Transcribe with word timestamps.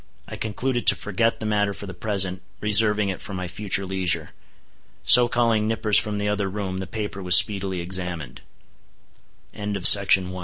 I 0.27 0.35
concluded 0.35 0.87
to 0.87 0.95
forget 0.95 1.39
the 1.39 1.45
matter 1.45 1.75
for 1.75 1.85
the 1.85 1.93
present, 1.93 2.41
reserving 2.59 3.09
it 3.09 3.21
for 3.21 3.35
my 3.35 3.47
future 3.47 3.85
leisure. 3.85 4.31
So 5.03 5.27
calling 5.27 5.67
Nippers 5.67 5.99
from 5.99 6.17
the 6.17 6.27
other 6.27 6.49
room, 6.49 6.79
the 6.79 6.87
paper 6.87 7.21
was 7.21 7.35
speedily 7.35 7.81
examined. 7.81 8.41
A 9.53 9.57
few 9.57 9.73
days 9.73 9.95
after 9.95 10.21
th 10.21 10.31